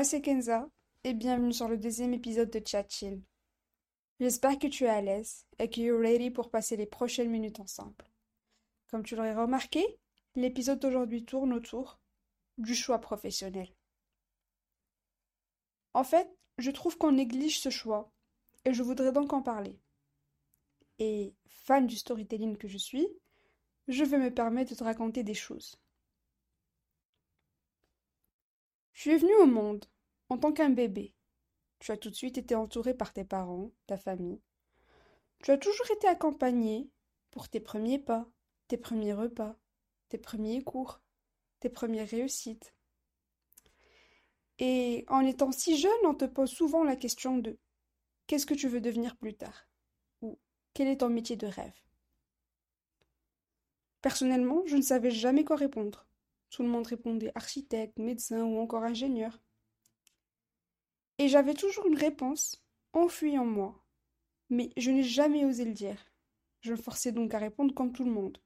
Moi, 0.00 0.06
c'est 0.06 0.22
Kenza, 0.22 0.66
et 1.04 1.12
bienvenue 1.12 1.52
sur 1.52 1.68
le 1.68 1.76
deuxième 1.76 2.14
épisode 2.14 2.48
de 2.48 2.66
Chat 2.66 2.88
Chill. 2.88 3.20
J'espère 4.18 4.58
que 4.58 4.66
tu 4.66 4.84
es 4.84 4.88
à 4.88 5.02
l'aise 5.02 5.44
et 5.58 5.68
que 5.68 5.78
you're 5.78 6.00
ready 6.00 6.30
pour 6.30 6.50
passer 6.50 6.74
les 6.78 6.86
prochaines 6.86 7.28
minutes 7.28 7.60
ensemble. 7.60 8.06
Comme 8.90 9.02
tu 9.02 9.14
l'aurais 9.14 9.34
remarqué, 9.34 9.84
l'épisode 10.36 10.80
d'aujourd'hui 10.80 11.26
tourne 11.26 11.52
autour 11.52 12.00
du 12.56 12.74
choix 12.74 12.98
professionnel. 12.98 13.68
En 15.92 16.02
fait, 16.02 16.34
je 16.56 16.70
trouve 16.70 16.96
qu'on 16.96 17.12
néglige 17.12 17.60
ce 17.60 17.68
choix, 17.68 18.10
et 18.64 18.72
je 18.72 18.82
voudrais 18.82 19.12
donc 19.12 19.34
en 19.34 19.42
parler. 19.42 19.78
Et 20.98 21.34
fan 21.46 21.86
du 21.86 21.96
storytelling 21.96 22.56
que 22.56 22.68
je 22.68 22.78
suis, 22.78 23.06
je 23.86 24.04
vais 24.04 24.16
me 24.16 24.32
permettre 24.32 24.70
de 24.70 24.78
te 24.78 24.84
raconter 24.84 25.24
des 25.24 25.34
choses. 25.34 25.76
Tu 29.00 29.10
es 29.12 29.16
venu 29.16 29.34
au 29.36 29.46
monde 29.46 29.86
en 30.28 30.36
tant 30.36 30.52
qu'un 30.52 30.68
bébé. 30.68 31.14
Tu 31.78 31.90
as 31.90 31.96
tout 31.96 32.10
de 32.10 32.14
suite 32.14 32.36
été 32.36 32.54
entouré 32.54 32.92
par 32.92 33.14
tes 33.14 33.24
parents, 33.24 33.70
ta 33.86 33.96
famille. 33.96 34.42
Tu 35.42 35.52
as 35.52 35.56
toujours 35.56 35.90
été 35.90 36.06
accompagné 36.06 36.90
pour 37.30 37.48
tes 37.48 37.60
premiers 37.60 37.98
pas, 37.98 38.28
tes 38.68 38.76
premiers 38.76 39.14
repas, 39.14 39.56
tes 40.10 40.18
premiers 40.18 40.62
cours, 40.62 41.00
tes 41.60 41.70
premières 41.70 42.10
réussites. 42.10 42.74
Et 44.58 45.06
en 45.08 45.24
étant 45.24 45.50
si 45.50 45.78
jeune, 45.78 46.04
on 46.04 46.14
te 46.14 46.26
pose 46.26 46.50
souvent 46.50 46.84
la 46.84 46.96
question 46.96 47.38
de 47.38 47.56
qu'est-ce 48.26 48.44
que 48.44 48.52
tu 48.52 48.68
veux 48.68 48.82
devenir 48.82 49.16
plus 49.16 49.32
tard? 49.32 49.66
ou 50.20 50.38
quel 50.74 50.88
est 50.88 50.98
ton 50.98 51.08
métier 51.08 51.36
de 51.36 51.46
rêve? 51.46 51.80
Personnellement, 54.02 54.62
je 54.66 54.76
ne 54.76 54.82
savais 54.82 55.10
jamais 55.10 55.46
quoi 55.46 55.56
répondre. 55.56 56.06
Tout 56.50 56.62
le 56.62 56.68
monde 56.68 56.86
répondait 56.86 57.32
architecte, 57.34 57.98
médecin 57.98 58.44
ou 58.44 58.58
encore 58.58 58.82
ingénieur. 58.82 59.40
Et 61.18 61.28
j'avais 61.28 61.54
toujours 61.54 61.86
une 61.86 61.96
réponse 61.96 62.62
enfouie 62.92 63.38
en 63.38 63.44
moi. 63.44 63.84
Mais 64.48 64.70
je 64.76 64.90
n'ai 64.90 65.04
jamais 65.04 65.44
osé 65.44 65.64
le 65.64 65.72
dire. 65.72 66.04
Je 66.60 66.72
me 66.72 66.76
forçais 66.76 67.12
donc 67.12 67.32
à 67.34 67.38
répondre 67.38 67.74
comme 67.74 67.92
tout 67.92 68.04
le 68.04 68.10
monde. 68.10 68.38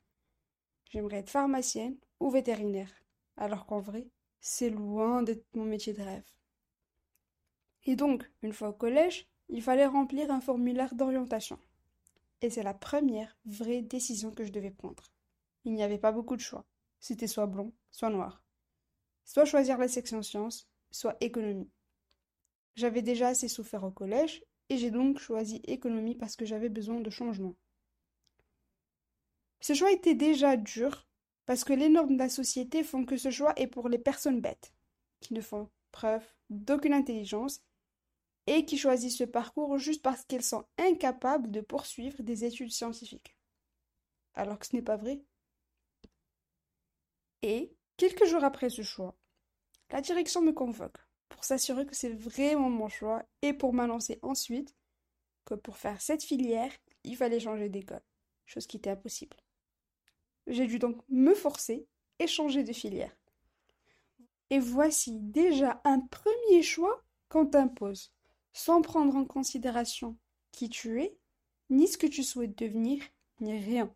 J'aimerais 0.90 1.18
être 1.18 1.30
pharmacienne 1.30 1.96
ou 2.20 2.30
vétérinaire, 2.30 2.92
alors 3.36 3.66
qu'en 3.66 3.80
vrai, 3.80 4.06
c'est 4.40 4.70
loin 4.70 5.22
d'être 5.22 5.46
mon 5.54 5.64
métier 5.64 5.92
de 5.92 6.02
rêve. 6.02 6.30
Et 7.84 7.96
donc, 7.96 8.30
une 8.42 8.52
fois 8.52 8.68
au 8.68 8.72
collège, 8.72 9.26
il 9.48 9.62
fallait 9.62 9.86
remplir 9.86 10.30
un 10.30 10.40
formulaire 10.40 10.94
d'orientation. 10.94 11.58
Et 12.40 12.50
c'est 12.50 12.62
la 12.62 12.74
première 12.74 13.36
vraie 13.46 13.82
décision 13.82 14.30
que 14.30 14.44
je 14.44 14.52
devais 14.52 14.70
prendre. 14.70 15.04
Il 15.64 15.72
n'y 15.72 15.82
avait 15.82 15.98
pas 15.98 16.12
beaucoup 16.12 16.36
de 16.36 16.40
choix. 16.40 16.64
C'était 17.00 17.26
soit 17.26 17.46
blond, 17.46 17.72
soit 17.94 18.10
noir. 18.10 18.42
Soit 19.24 19.44
choisir 19.44 19.78
la 19.78 19.86
section 19.86 20.20
sciences, 20.20 20.68
soit 20.90 21.16
économie. 21.20 21.70
J'avais 22.74 23.02
déjà 23.02 23.28
assez 23.28 23.46
souffert 23.46 23.84
au 23.84 23.92
collège, 23.92 24.44
et 24.68 24.78
j'ai 24.78 24.90
donc 24.90 25.20
choisi 25.20 25.60
économie 25.64 26.16
parce 26.16 26.34
que 26.34 26.44
j'avais 26.44 26.68
besoin 26.68 27.00
de 27.00 27.08
changement. 27.08 27.54
Ce 29.60 29.74
choix 29.74 29.92
était 29.92 30.16
déjà 30.16 30.56
dur, 30.56 31.06
parce 31.46 31.62
que 31.62 31.72
les 31.72 31.88
normes 31.88 32.14
de 32.14 32.18
la 32.18 32.28
société 32.28 32.82
font 32.82 33.04
que 33.04 33.16
ce 33.16 33.30
choix 33.30 33.52
est 33.56 33.68
pour 33.68 33.88
les 33.88 33.98
personnes 33.98 34.40
bêtes, 34.40 34.74
qui 35.20 35.32
ne 35.32 35.40
font 35.40 35.70
preuve 35.92 36.26
d'aucune 36.50 36.94
intelligence, 36.94 37.62
et 38.48 38.64
qui 38.66 38.76
choisissent 38.76 39.18
ce 39.18 39.24
parcours 39.24 39.78
juste 39.78 40.02
parce 40.02 40.24
qu'elles 40.24 40.42
sont 40.42 40.66
incapables 40.78 41.52
de 41.52 41.60
poursuivre 41.60 42.22
des 42.24 42.44
études 42.44 42.72
scientifiques. 42.72 43.36
Alors 44.34 44.58
que 44.58 44.66
ce 44.66 44.74
n'est 44.74 44.82
pas 44.82 44.96
vrai. 44.96 45.22
Et, 47.42 47.76
quelques 47.96 48.26
jours 48.26 48.44
après 48.44 48.70
ce 48.70 48.82
choix, 48.82 49.14
la 49.90 50.00
direction 50.00 50.42
me 50.42 50.52
convoque 50.52 50.98
pour 51.28 51.44
s'assurer 51.44 51.86
que 51.86 51.94
c'est 51.94 52.12
vraiment 52.12 52.70
mon 52.70 52.88
choix 52.88 53.22
et 53.42 53.52
pour 53.52 53.72
m'annoncer 53.72 54.18
ensuite 54.22 54.74
que 55.44 55.54
pour 55.54 55.76
faire 55.76 56.00
cette 56.00 56.22
filière, 56.22 56.72
il 57.04 57.16
fallait 57.16 57.40
changer 57.40 57.68
d'école, 57.68 58.02
chose 58.46 58.66
qui 58.66 58.78
était 58.78 58.90
impossible. 58.90 59.36
J'ai 60.46 60.66
dû 60.66 60.78
donc 60.78 60.96
me 61.08 61.34
forcer 61.34 61.86
et 62.18 62.26
changer 62.26 62.64
de 62.64 62.72
filière. 62.72 63.14
Et 64.50 64.58
voici 64.58 65.18
déjà 65.20 65.80
un 65.84 66.00
premier 66.00 66.62
choix 66.62 67.02
qu'on 67.28 67.46
t'impose, 67.46 68.12
sans 68.52 68.82
prendre 68.82 69.16
en 69.16 69.24
considération 69.24 70.16
qui 70.52 70.68
tu 70.68 71.02
es, 71.02 71.16
ni 71.70 71.88
ce 71.88 71.98
que 71.98 72.06
tu 72.06 72.22
souhaites 72.22 72.56
devenir, 72.56 73.02
ni 73.40 73.58
rien. 73.58 73.92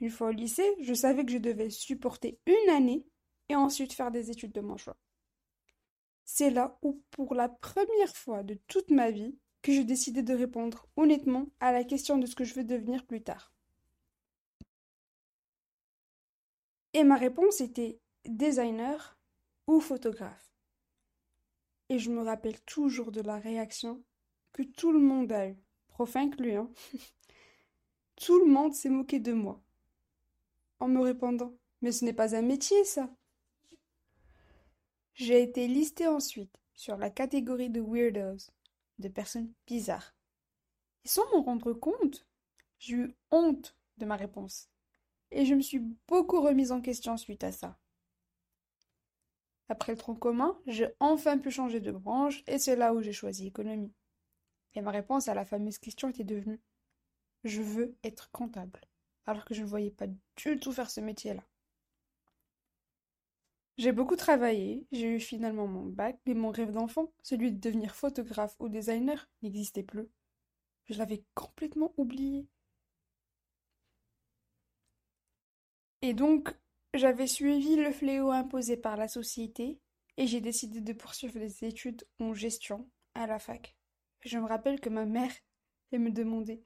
Une 0.00 0.10
fois 0.10 0.28
au 0.28 0.32
lycée, 0.32 0.74
je 0.80 0.94
savais 0.94 1.24
que 1.24 1.32
je 1.32 1.38
devais 1.38 1.68
supporter 1.68 2.38
une 2.46 2.70
année 2.70 3.06
et 3.48 3.56
ensuite 3.56 3.92
faire 3.92 4.10
des 4.10 4.30
études 4.30 4.52
de 4.52 4.60
mon 4.60 4.76
choix. 4.76 4.96
C'est 6.24 6.50
là 6.50 6.78
où, 6.82 7.02
pour 7.10 7.34
la 7.34 7.48
première 7.48 8.16
fois 8.16 8.42
de 8.42 8.54
toute 8.66 8.90
ma 8.90 9.10
vie, 9.10 9.36
que 9.62 9.72
j'ai 9.72 9.84
décidé 9.84 10.22
de 10.22 10.34
répondre 10.34 10.86
honnêtement 10.96 11.46
à 11.60 11.72
la 11.72 11.84
question 11.84 12.16
de 12.16 12.26
ce 12.26 12.34
que 12.34 12.44
je 12.44 12.54
veux 12.54 12.64
devenir 12.64 13.04
plus 13.04 13.22
tard. 13.22 13.52
Et 16.94 17.04
ma 17.04 17.16
réponse 17.16 17.60
était 17.60 18.00
designer 18.24 19.18
ou 19.66 19.80
photographe. 19.80 20.50
Et 21.90 21.98
je 21.98 22.10
me 22.10 22.22
rappelle 22.22 22.60
toujours 22.62 23.12
de 23.12 23.20
la 23.20 23.38
réaction 23.38 24.02
que 24.52 24.62
tout 24.62 24.92
le 24.92 24.98
monde 24.98 25.30
a 25.32 25.48
eue, 25.48 25.58
prof 25.88 26.16
inclus. 26.16 26.54
Hein. 26.54 26.70
tout 28.16 28.38
le 28.38 28.50
monde 28.50 28.72
s'est 28.72 28.88
moqué 28.88 29.20
de 29.20 29.32
moi 29.32 29.62
en 30.80 30.88
me 30.88 31.00
répondant 31.00 31.54
Mais 31.82 31.92
ce 31.92 32.04
n'est 32.04 32.12
pas 32.12 32.34
un 32.34 32.42
métier, 32.42 32.84
ça. 32.84 33.08
J'ai 35.14 35.42
été 35.42 35.68
listée 35.68 36.08
ensuite 36.08 36.56
sur 36.74 36.96
la 36.96 37.10
catégorie 37.10 37.70
de 37.70 37.80
weirdos, 37.80 38.50
de 38.98 39.08
personnes 39.08 39.52
bizarres. 39.66 40.14
Et 41.04 41.08
sans 41.08 41.30
m'en 41.30 41.42
rendre 41.42 41.72
compte, 41.72 42.26
j'ai 42.78 42.96
eu 42.96 43.14
honte 43.30 43.76
de 43.98 44.06
ma 44.06 44.16
réponse. 44.16 44.70
Et 45.30 45.44
je 45.44 45.54
me 45.54 45.60
suis 45.60 45.80
beaucoup 46.08 46.40
remise 46.40 46.72
en 46.72 46.80
question 46.80 47.16
suite 47.16 47.44
à 47.44 47.52
ça. 47.52 47.78
Après 49.68 49.92
le 49.92 49.98
tronc 49.98 50.16
commun, 50.16 50.58
j'ai 50.66 50.88
enfin 50.98 51.38
pu 51.38 51.50
changer 51.50 51.80
de 51.80 51.92
branche 51.92 52.42
et 52.48 52.58
c'est 52.58 52.74
là 52.74 52.92
où 52.92 53.02
j'ai 53.02 53.12
choisi 53.12 53.46
économie. 53.46 53.92
Et 54.74 54.80
ma 54.80 54.90
réponse 54.90 55.28
à 55.28 55.34
la 55.34 55.44
fameuse 55.44 55.78
question 55.78 56.08
était 56.08 56.24
devenue 56.24 56.60
Je 57.44 57.62
veux 57.62 57.96
être 58.02 58.30
comptable 58.32 58.80
alors 59.26 59.44
que 59.44 59.54
je 59.54 59.62
ne 59.62 59.66
voyais 59.66 59.90
pas 59.90 60.06
du 60.06 60.58
tout 60.60 60.72
faire 60.72 60.90
ce 60.90 61.00
métier-là. 61.00 61.44
J'ai 63.78 63.92
beaucoup 63.92 64.16
travaillé, 64.16 64.86
j'ai 64.92 65.16
eu 65.16 65.20
finalement 65.20 65.66
mon 65.66 65.86
bac, 65.86 66.18
mais 66.26 66.34
mon 66.34 66.50
rêve 66.50 66.72
d'enfant, 66.72 67.12
celui 67.22 67.50
de 67.50 67.58
devenir 67.58 67.94
photographe 67.94 68.54
ou 68.58 68.68
designer, 68.68 69.28
n'existait 69.42 69.82
plus. 69.82 70.08
Je 70.90 70.98
l'avais 70.98 71.24
complètement 71.34 71.94
oublié. 71.96 72.46
Et 76.02 76.12
donc, 76.12 76.54
j'avais 76.92 77.26
suivi 77.26 77.76
le 77.76 77.92
fléau 77.92 78.30
imposé 78.30 78.76
par 78.76 78.96
la 78.96 79.08
société 79.08 79.80
et 80.16 80.26
j'ai 80.26 80.40
décidé 80.40 80.80
de 80.80 80.92
poursuivre 80.92 81.38
des 81.38 81.64
études 81.64 82.04
en 82.18 82.34
gestion 82.34 82.86
à 83.14 83.26
la 83.26 83.38
fac. 83.38 83.76
Je 84.20 84.38
me 84.38 84.46
rappelle 84.46 84.80
que 84.80 84.90
ma 84.90 85.06
mère, 85.06 85.32
me 85.92 86.10
demandait 86.10 86.62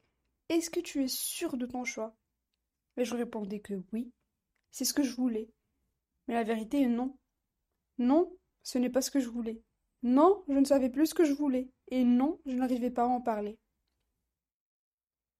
Est-ce 0.49 0.71
que 0.71 0.81
tu 0.81 1.05
es 1.05 1.09
sûr 1.09 1.57
de 1.57 1.67
ton 1.67 1.85
choix? 1.85 2.17
Mais 2.97 3.05
je 3.05 3.15
répondais 3.15 3.61
que 3.61 3.83
oui, 3.93 4.11
c'est 4.71 4.85
ce 4.85 4.95
que 4.95 5.03
je 5.03 5.15
voulais. 5.15 5.49
Mais 6.27 6.35
la 6.35 6.45
vérité 6.45 6.83
est 6.83 6.89
non. 6.89 7.17
Non, 7.99 8.37
ce 8.63 8.79
n'est 8.79 8.91
pas 8.91 9.03
ce 9.03 9.11
que 9.11 9.21
je 9.21 9.29
voulais. 9.29 9.61
Non, 10.03 10.45
je 10.49 10.59
ne 10.59 10.65
savais 10.65 10.91
plus 10.91 11.07
ce 11.07 11.15
que 11.15 11.25
je 11.25 11.33
voulais. 11.33 11.71
Et 11.89 12.05
non, 12.05 12.41
je 12.47 12.55
n'arrivais 12.55 12.91
pas 12.91 13.05
à 13.05 13.09
en 13.09 13.21
parler. 13.21 13.59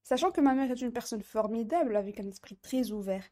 Sachant 0.03 0.31
que 0.31 0.41
ma 0.41 0.55
mère 0.55 0.71
est 0.71 0.81
une 0.81 0.93
personne 0.93 1.23
formidable 1.23 1.97
avec 1.97 2.21
un 2.21 2.29
esprit 2.29 2.57
très 2.57 2.91
ouvert. 2.91 3.29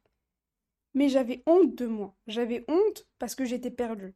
Mais 0.94 1.08
j'avais 1.08 1.42
honte 1.46 1.74
de 1.74 1.86
moi. 1.86 2.14
J'avais 2.26 2.64
honte 2.68 3.06
parce 3.18 3.34
que 3.34 3.44
j'étais 3.44 3.70
perdue. 3.70 4.14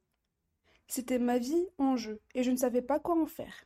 C'était 0.89 1.19
ma 1.19 1.39
vie 1.39 1.69
en 1.79 1.97
jeu 1.97 2.21
et 2.35 2.43
je 2.43 2.51
ne 2.51 2.57
savais 2.57 2.83
pas 2.83 3.01
quoi 3.01 3.17
en 3.21 3.27
faire. 3.27 3.65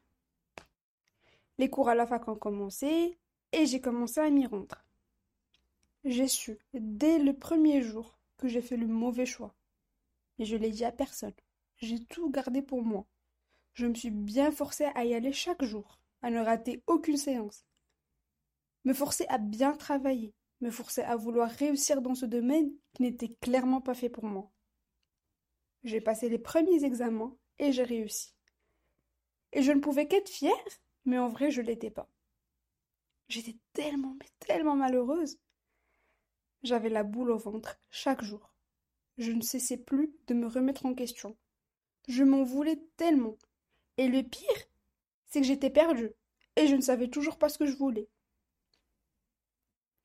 Les 1.58 1.69
cours 1.69 1.88
à 1.88 1.94
la 1.94 2.06
fac 2.06 2.26
ont 2.28 2.37
commencé 2.37 3.19
et 3.52 3.66
j'ai 3.66 3.81
commencé 3.81 4.20
à 4.20 4.31
m'y 4.31 4.46
rendre. 4.46 4.84
J'ai 6.05 6.29
su, 6.29 6.58
dès 6.73 7.19
le 7.19 7.35
premier 7.35 7.82
jour, 7.82 8.19
que 8.38 8.49
j'ai 8.49 8.62
fait 8.62 8.79
le 8.79 8.87
mauvais 8.87 9.26
choix. 9.26 9.55
Mais 10.38 10.47
je 10.47 10.56
l'ai 10.56 10.70
dit 10.70 10.85
à 10.85 10.93
personne. 10.93 11.35
J'ai 11.76 12.02
tout 12.05 12.31
gardé 12.31 12.62
pour 12.62 12.82
moi. 12.82 13.06
Je 13.75 13.87
me 13.87 13.94
suis 13.94 14.11
bien 14.11 14.50
forcée 14.50 14.88
à 14.94 15.05
y 15.05 15.14
aller 15.14 15.32
chaque 15.32 15.62
jour, 15.62 16.00
à 16.23 16.31
ne 16.31 16.41
rater 16.41 16.82
aucune 16.87 17.19
séance. 17.19 17.67
Me 18.85 18.94
forcer 18.94 19.26
à 19.29 19.37
bien 19.37 19.76
travailler, 19.76 20.35
me 20.62 20.70
forcer 20.70 21.02
à 21.02 21.17
vouloir 21.17 21.50
réussir 21.50 22.00
dans 22.00 22.14
ce 22.14 22.25
domaine 22.25 22.73
qui 22.94 23.02
n'était 23.02 23.35
clairement 23.41 23.82
pas 23.82 23.94
fait 23.94 24.08
pour 24.08 24.25
moi. 24.25 24.50
J'ai 25.85 26.00
passé 26.00 26.31
les 26.31 26.38
premiers 26.38 26.85
examens 26.85 27.37
et 27.58 27.73
j'ai 27.73 27.82
réussi. 27.82 28.35
Et 29.52 29.62
je 29.62 29.73
ne 29.73 29.81
pouvais 29.81 30.08
qu'être 30.08 30.29
fière, 30.29 30.55
mais 31.05 31.19
en 31.19 31.29
vrai 31.29 31.50
je 31.50 31.61
l'étais 31.61 31.91
pas. 31.91 32.08
J'étais 33.29 33.56
tellement, 33.75 34.17
mais 34.19 34.29
tellement 34.38 34.76
malheureuse. 34.76 35.38
J'avais 36.62 36.90
la 36.90 37.04
boule 37.04 37.30
au 37.30 37.38
ventre 37.38 37.78
chaque 37.90 38.22
jour. 38.22 38.52
Je 39.16 39.32
ne 39.32 39.42
cessais 39.42 39.78
plus 39.78 40.14
de 40.26 40.34
me 40.34 40.46
remettre 40.46 40.86
en 40.86 40.94
question. 40.94 41.36
Je 42.08 42.24
m'en 42.24 42.42
voulais 42.42 42.82
tellement. 42.96 43.36
Et 43.96 44.08
le 44.08 44.22
pire, 44.22 44.68
c'est 45.26 45.40
que 45.40 45.46
j'étais 45.46 45.70
perdue, 45.70 46.12
et 46.56 46.66
je 46.66 46.74
ne 46.74 46.80
savais 46.80 47.08
toujours 47.08 47.38
pas 47.38 47.48
ce 47.48 47.58
que 47.58 47.66
je 47.66 47.76
voulais. 47.76 48.08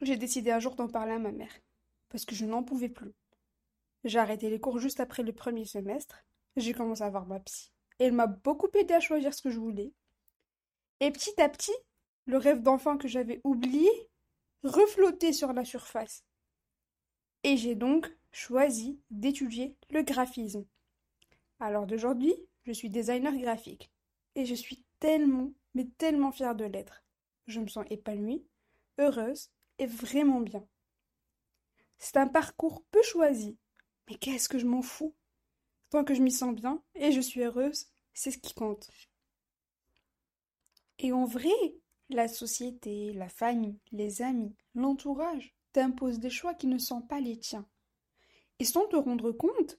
J'ai 0.01 0.17
décidé 0.17 0.51
un 0.51 0.59
jour 0.59 0.75
d'en 0.75 0.87
parler 0.87 1.13
à 1.13 1.19
ma 1.19 1.31
mère, 1.31 1.53
parce 2.09 2.25
que 2.25 2.35
je 2.35 2.45
n'en 2.45 2.63
pouvais 2.63 2.89
plus. 2.89 3.13
J'ai 4.03 4.19
arrêté 4.19 4.49
les 4.49 4.59
cours 4.59 4.79
juste 4.79 4.99
après 4.99 5.23
le 5.23 5.33
premier 5.33 5.65
semestre, 5.65 6.25
j'ai 6.57 6.73
commencé 6.73 7.03
à 7.03 7.09
voir 7.09 7.25
ma 7.25 7.39
psy, 7.39 7.71
et 7.99 8.05
elle 8.05 8.13
m'a 8.13 8.27
beaucoup 8.27 8.69
aidé 8.73 8.93
à 8.93 8.99
choisir 8.99 9.33
ce 9.33 9.41
que 9.41 9.49
je 9.49 9.59
voulais. 9.59 9.93
Et 10.99 11.11
petit 11.11 11.41
à 11.41 11.49
petit, 11.49 11.75
le 12.25 12.37
rêve 12.37 12.61
d'enfant 12.61 12.97
que 12.97 13.07
j'avais 13.07 13.39
oublié 13.43 13.89
reflottait 14.63 15.33
sur 15.33 15.53
la 15.53 15.63
surface. 15.63 16.24
Et 17.45 17.57
j'ai 17.57 17.75
donc 17.75 18.11
choisi 18.31 18.99
d'étudier 19.11 19.75
le 19.91 20.01
graphisme. 20.01 20.65
Alors 21.59 21.85
d'aujourd'hui, 21.85 22.33
je 22.63 22.71
suis 22.71 22.89
designer 22.89 23.37
graphique. 23.37 23.91
Et 24.33 24.47
je 24.47 24.55
suis 24.55 24.83
tellement, 24.99 25.53
mais 25.75 25.85
tellement 25.99 26.31
fière 26.31 26.55
de 26.55 26.65
l'être. 26.65 27.03
Je 27.45 27.59
me 27.59 27.67
sens 27.67 27.85
épanouie, 27.91 28.43
heureuse 28.97 29.51
et 29.77 29.85
vraiment 29.85 30.39
bien. 30.39 30.65
C'est 31.99 32.17
un 32.17 32.25
parcours 32.25 32.83
peu 32.89 33.03
choisi, 33.03 33.55
mais 34.09 34.15
qu'est-ce 34.15 34.49
que 34.49 34.57
je 34.57 34.65
m'en 34.65 34.81
fous? 34.81 35.13
Tant 35.91 36.03
que 36.03 36.15
je 36.15 36.23
m'y 36.23 36.31
sens 36.31 36.55
bien 36.55 36.81
et 36.95 37.11
je 37.11 37.21
suis 37.21 37.43
heureuse, 37.43 37.85
c'est 38.15 38.31
ce 38.31 38.39
qui 38.39 38.55
compte. 38.55 38.89
Et 40.97 41.11
en 41.11 41.25
vrai, 41.25 41.75
la 42.09 42.27
société, 42.27 43.13
la 43.13 43.29
famille, 43.29 43.77
les 43.91 44.23
amis, 44.23 44.55
l'entourage 44.73 45.55
t'imposent 45.75 46.19
des 46.19 46.29
choix 46.29 46.53
qui 46.53 46.67
ne 46.67 46.77
sont 46.77 47.01
pas 47.01 47.19
les 47.19 47.37
tiens. 47.37 47.67
Et 48.59 48.63
sans 48.63 48.87
te 48.87 48.95
rendre 48.95 49.33
compte, 49.33 49.77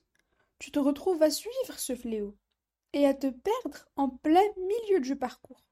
tu 0.59 0.69
te 0.71 0.77
retrouves 0.77 1.23
à 1.23 1.31
suivre 1.31 1.79
ce 1.79 1.95
fléau 1.95 2.37
et 2.93 3.07
à 3.07 3.15
te 3.15 3.31
perdre 3.31 3.89
en 3.95 4.07
plein 4.07 4.45
milieu 4.57 4.99
du 4.99 5.15
parcours. 5.15 5.65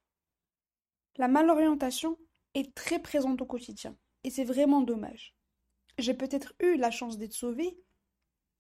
La 1.18 1.28
malorientation 1.28 2.18
est 2.56 2.74
très 2.74 2.98
présente 2.98 3.40
au 3.44 3.46
quotidien 3.46 3.96
et 4.24 4.32
c'est 4.32 4.44
vraiment 4.44 4.82
dommage. 4.82 5.36
J'ai 6.00 6.16
peut-être 6.16 6.56
eu 6.60 6.76
la 6.76 6.90
chance 6.90 7.20
d'être 7.20 7.36
sauvée, 7.36 7.78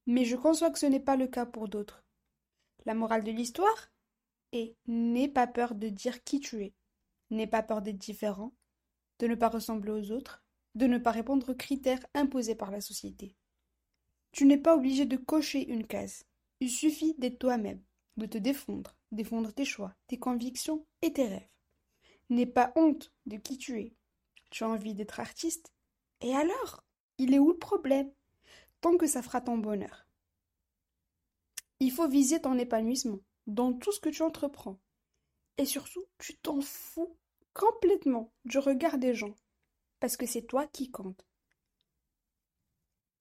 mais 0.06 0.24
je 0.24 0.36
conçois 0.36 0.70
que 0.70 0.78
ce 0.78 0.86
n'est 0.86 1.00
pas 1.00 1.16
le 1.16 1.26
cas 1.26 1.48
pour 1.48 1.68
d'autres. 1.68 2.06
La 2.86 2.94
morale 2.94 3.24
de 3.24 3.32
l'histoire 3.32 3.92
est 4.52 4.78
n'aie 4.86 5.30
pas 5.30 5.48
peur 5.48 5.74
de 5.74 5.90
dire 5.90 6.24
qui 6.24 6.40
tu 6.40 6.64
es, 6.64 6.76
n'aie 7.32 7.48
pas 7.48 7.64
peur 7.64 7.82
d'être 7.82 7.98
différent, 7.98 8.54
de 9.18 9.26
ne 9.26 9.34
pas 9.34 9.50
ressembler 9.50 9.92
aux 9.92 10.12
autres, 10.12 10.45
de 10.76 10.88
ne 10.88 10.98
pas 10.98 11.12
répondre 11.12 11.50
aux 11.50 11.56
critères 11.56 12.06
imposés 12.14 12.56
par 12.56 12.72
la 12.72 12.82
société. 12.82 13.36
Tu 14.32 14.46
n'es 14.46 14.58
pas 14.58 14.76
obligé 14.76 15.06
de 15.06 15.18
cocher 15.18 15.68
une 15.68 15.88
case. 15.88 16.26
Il 16.60 16.70
suffit 16.70 17.16
d'être 17.18 17.40
toi-même, 17.40 17.82
de 18.18 18.26
te 18.26 18.38
défendre, 18.38 18.96
défendre 19.12 19.52
tes 19.52 19.66
choix, 19.66 19.96
tes 20.08 20.20
convictions 20.20 20.86
et 21.02 21.14
tes 21.14 21.28
rêves. 21.28 21.50
N'aie 22.30 22.46
pas 22.46 22.74
honte 22.76 23.14
de 23.26 23.38
qui 23.38 23.58
tu 23.58 23.80
es. 23.80 23.96
Tu 24.52 24.64
as 24.64 24.70
envie 24.70 24.94
d'être 24.94 25.20
artiste? 25.20 25.74
Et 26.22 26.34
alors? 26.34 26.84
Il 27.18 27.34
est 27.34 27.40
où 27.40 27.50
le 27.50 27.58
problème? 27.58 28.12
Tant 28.82 28.98
que 28.98 29.08
ça 29.08 29.22
fera 29.22 29.42
ton 29.42 29.58
bonheur. 29.58 30.06
Il 31.80 31.92
faut 31.92 32.08
viser 32.08 32.42
ton 32.42 32.58
épanouissement 32.58 33.20
dans 33.48 33.74
tout 33.74 33.92
ce 33.92 34.00
que 34.00 34.10
tu 34.10 34.22
entreprends. 34.22 34.80
Et 35.58 35.66
surtout, 35.66 36.04
tu 36.18 36.36
t'en 36.38 36.60
fous 36.62 37.18
complètement 37.54 38.34
du 38.44 38.58
regard 38.58 38.98
des 38.98 39.14
gens, 39.14 39.36
parce 40.06 40.18
que 40.18 40.28
c'est 40.28 40.44
toi 40.44 40.68
qui 40.68 40.92
compte. 40.92 41.26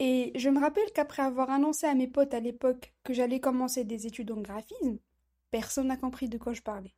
Et 0.01 0.33
je 0.35 0.51
me 0.51 0.61
rappelle 0.61 0.93
qu'après 0.93 1.23
avoir 1.23 1.49
annoncé 1.49 1.87
à 1.87 1.95
mes 1.95 2.09
potes 2.09 2.35
à 2.35 2.41
l'époque 2.41 2.93
que 3.05 3.15
j'allais 3.15 3.41
commencer 3.41 3.85
des 3.85 4.07
études 4.07 4.33
en 4.33 4.43
graphisme, 4.43 4.99
personne 5.51 5.87
n'a 5.87 5.97
compris 5.97 6.29
de 6.29 6.37
quoi 6.37 6.53
je 6.53 6.61
parlais. 6.61 6.95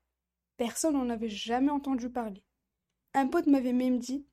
Personne 0.57 0.95
n'en 0.95 1.09
avait 1.09 1.29
jamais 1.29 1.71
entendu 1.71 2.11
parler. 2.11 2.43
Un 3.15 3.29
pote 3.29 3.47
m'avait 3.47 3.73
même 3.73 4.01
dit 4.01 4.27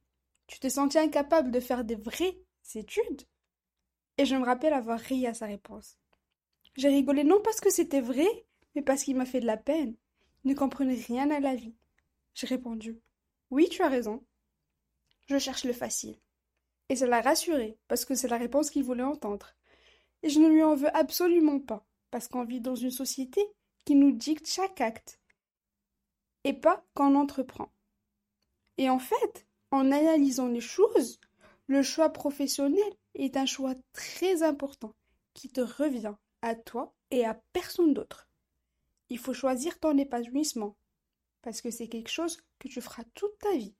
Tu 0.48 0.60
te 0.60 0.70
sentais 0.70 0.98
incapable 0.98 1.52
de 1.52 1.60
faire 1.60 1.84
des 1.84 1.98
vraies 1.98 2.40
études? 2.74 3.22
Et 4.18 4.26
je 4.26 4.36
me 4.36 4.46
rappelle 4.46 4.74
avoir 4.74 5.00
ri 5.00 5.28
à 5.28 5.36
sa 5.36 5.46
réponse. 5.46 6.00
J'ai 6.78 6.90
rigolé 6.90 7.24
non 7.24 7.40
parce 7.44 7.62
que 7.62 7.70
c'était 7.70 8.02
vrai, 8.02 8.48
mais 8.74 8.82
parce 8.82 9.04
qu'il 9.04 9.18
m'a 9.18 9.28
fait 9.28 9.40
de 9.40 9.46
la 9.46 9.58
peine. 9.58 9.94
Il 10.46 10.50
ne 10.50 10.56
comprenait 10.56 10.96
rien 10.96 11.30
à 11.30 11.40
la 11.40 11.54
vie. 11.54 11.76
J'ai 12.34 12.48
répondu 12.48 13.00
Oui, 13.52 13.70
tu 13.70 13.84
as 13.84 13.90
raison. 13.90 14.24
Je 15.28 15.38
cherche 15.38 15.64
le 15.64 15.74
facile. 15.74 16.20
Et 16.90 16.96
ça 16.96 17.08
l'a 17.08 17.22
rassuré, 17.22 17.78
parce 17.88 18.06
que 18.06 18.16
c'est 18.16 18.28
la 18.28 18.38
réponse 18.38 18.70
qu'il 18.70 18.84
voulait 18.84 19.04
entendre. 19.04 19.54
Et 20.22 20.30
je 20.30 20.40
ne 20.40 20.50
lui 20.50 20.64
en 20.64 20.76
veux 20.76 20.96
absolument 20.96 21.60
pas, 21.60 21.86
parce 22.12 22.28
qu'on 22.28 22.44
vit 22.44 22.62
dans 22.62 22.76
une 22.76 22.92
société 22.92 23.42
qui 23.86 23.96
nous 23.96 24.12
dicte 24.12 24.48
chaque 24.48 24.82
acte, 24.82 25.20
et 26.44 26.54
pas 26.54 26.86
qu'on 26.94 27.16
entreprend. 27.16 27.72
Et 28.78 28.90
en 28.90 29.00
fait, 29.00 29.48
en 29.72 29.92
analysant 29.92 30.48
les 30.48 30.62
choses, 30.62 31.20
le 31.68 31.84
choix 31.84 32.10
professionnel 32.10 32.94
est 33.16 33.38
un 33.38 33.46
choix 33.46 33.76
très 33.94 34.44
important 34.44 34.94
qui 35.34 35.50
te 35.50 35.62
revient 35.62 36.16
à 36.42 36.56
toi 36.56 36.94
et 37.12 37.26
à 37.26 37.42
personne 37.54 37.94
d'autre. 37.94 38.28
Il 39.10 39.18
faut 39.18 39.34
choisir 39.34 39.80
ton 39.80 39.98
épanouissement, 39.98 40.76
parce 41.42 41.62
que 41.62 41.72
c'est 41.72 41.88
quelque 41.88 42.12
chose 42.12 42.38
que 42.60 42.68
tu 42.68 42.82
feras 42.82 43.04
toute 43.14 43.38
ta 43.40 43.56
vie. 43.56 43.76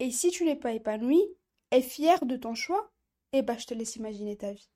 Et 0.00 0.10
si 0.10 0.30
tu 0.30 0.44
n'es 0.44 0.56
pas 0.56 0.72
épanoui, 0.72 1.22
et 1.70 1.82
fier 1.82 2.24
de 2.26 2.36
ton 2.36 2.54
choix, 2.54 2.90
eh 3.32 3.42
ben 3.42 3.56
je 3.58 3.66
te 3.66 3.74
laisse 3.74 3.96
imaginer 3.96 4.36
ta 4.36 4.52
vie. 4.52 4.70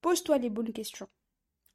Pose-toi 0.00 0.38
les 0.38 0.48
bonnes 0.48 0.72
questions. 0.72 1.08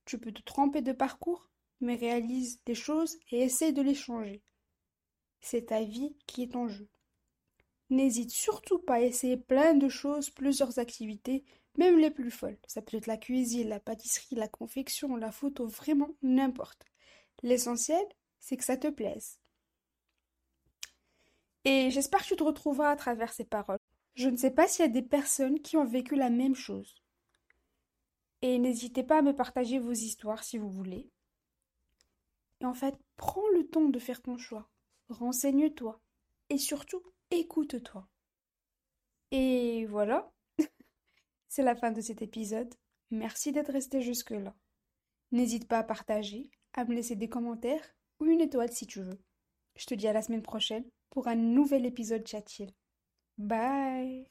Tu 0.05 0.17
peux 0.17 0.31
te 0.31 0.41
tromper 0.41 0.81
de 0.81 0.91
parcours, 0.91 1.49
mais 1.81 1.95
réalise 1.95 2.61
des 2.65 2.75
choses 2.75 3.19
et 3.31 3.41
essaie 3.41 3.73
de 3.73 3.81
les 3.81 3.93
changer. 3.93 4.41
C'est 5.41 5.67
ta 5.67 5.83
vie 5.83 6.15
qui 6.25 6.43
est 6.43 6.55
en 6.55 6.67
jeu. 6.67 6.87
N'hésite 7.89 8.31
surtout 8.31 8.79
pas 8.79 8.95
à 8.95 9.01
essayer 9.01 9.37
plein 9.37 9.73
de 9.73 9.89
choses, 9.89 10.29
plusieurs 10.29 10.79
activités, 10.79 11.43
même 11.77 11.97
les 11.97 12.11
plus 12.11 12.31
folles. 12.31 12.57
Ça 12.67 12.81
peut 12.81 12.97
être 12.97 13.07
la 13.07 13.17
cuisine, 13.17 13.69
la 13.69 13.79
pâtisserie, 13.79 14.35
la 14.35 14.47
confection, 14.47 15.15
la 15.15 15.31
photo, 15.31 15.67
vraiment 15.67 16.15
n'importe. 16.21 16.85
L'essentiel, 17.43 18.05
c'est 18.39 18.57
que 18.57 18.63
ça 18.63 18.77
te 18.77 18.87
plaise. 18.87 19.38
Et 21.69 21.91
j'espère 21.91 22.23
que 22.23 22.29
tu 22.29 22.35
te 22.35 22.41
retrouveras 22.41 22.89
à 22.89 22.95
travers 22.95 23.31
ces 23.31 23.45
paroles. 23.45 23.77
Je 24.15 24.27
ne 24.27 24.37
sais 24.37 24.49
pas 24.49 24.67
s'il 24.67 24.85
y 24.85 24.89
a 24.89 24.91
des 24.91 25.03
personnes 25.03 25.59
qui 25.59 25.77
ont 25.77 25.85
vécu 25.85 26.15
la 26.15 26.31
même 26.31 26.55
chose. 26.55 26.95
Et 28.41 28.57
n'hésitez 28.57 29.03
pas 29.03 29.19
à 29.19 29.21
me 29.21 29.35
partager 29.35 29.77
vos 29.77 29.91
histoires 29.91 30.43
si 30.43 30.57
vous 30.57 30.71
voulez. 30.71 31.11
Et 32.61 32.65
en 32.65 32.73
fait, 32.73 32.95
prends 33.17 33.47
le 33.49 33.67
temps 33.67 33.87
de 33.87 33.99
faire 33.99 34.23
ton 34.23 34.35
choix. 34.35 34.67
Renseigne-toi. 35.09 36.01
Et 36.49 36.57
surtout, 36.57 37.03
écoute-toi. 37.29 38.07
Et 39.29 39.85
voilà. 39.85 40.31
C'est 41.49 41.61
la 41.61 41.75
fin 41.75 41.91
de 41.91 42.01
cet 42.01 42.23
épisode. 42.23 42.73
Merci 43.11 43.51
d'être 43.51 43.71
resté 43.71 44.01
jusque-là. 44.01 44.55
N'hésite 45.31 45.67
pas 45.67 45.77
à 45.77 45.83
partager, 45.83 46.49
à 46.73 46.83
me 46.85 46.95
laisser 46.95 47.15
des 47.15 47.29
commentaires 47.29 47.93
ou 48.19 48.25
une 48.25 48.41
étoile 48.41 48.71
si 48.71 48.87
tu 48.87 49.03
veux. 49.03 49.21
Je 49.75 49.85
te 49.85 49.93
dis 49.93 50.07
à 50.07 50.13
la 50.13 50.21
semaine 50.21 50.41
prochaine 50.41 50.85
pour 51.09 51.27
un 51.27 51.35
nouvel 51.35 51.85
épisode 51.85 52.27
chat 52.27 52.61
Bye. 53.37 54.29